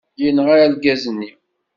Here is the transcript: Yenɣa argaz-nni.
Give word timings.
Yenɣa 0.21 0.55
argaz-nni. 0.65 1.29